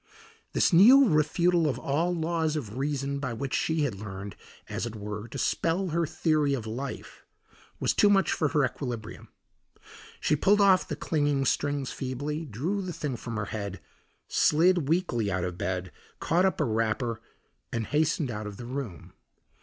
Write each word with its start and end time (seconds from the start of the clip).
This 0.53 0.73
new 0.73 1.05
refutal 1.07 1.69
of 1.69 1.77
all 1.77 2.11
laws 2.11 2.55
of 2.55 2.75
reason 2.79 3.19
by 3.19 3.33
which 3.33 3.53
she 3.55 3.81
had 3.83 3.93
learned, 3.99 4.35
as 4.67 4.87
it 4.87 4.95
were, 4.95 5.27
to 5.27 5.37
spell 5.37 5.89
her 5.89 6.07
theory 6.07 6.55
of 6.55 6.65
life, 6.65 7.23
was 7.79 7.93
too 7.93 8.09
much 8.09 8.31
for 8.31 8.47
her 8.47 8.65
equilibrium. 8.65 9.27
She 10.19 10.35
pulled 10.35 10.59
off 10.59 10.87
the 10.87 10.95
clinging 10.95 11.45
strings 11.45 11.91
feebly, 11.91 12.45
drew 12.47 12.81
the 12.81 12.93
thing 12.93 13.15
from 13.15 13.35
her 13.37 13.45
head, 13.53 13.79
slid 14.27 14.89
weakly 14.89 15.31
out 15.31 15.43
of 15.43 15.59
bed, 15.59 15.91
caught 16.19 16.45
up 16.45 16.57
her 16.57 16.65
wrapper 16.65 17.21
and 17.71 17.85
hastened 17.85 18.31
out 18.31 18.47
of 18.47 18.57
the 18.57 18.65
room. 18.65 19.13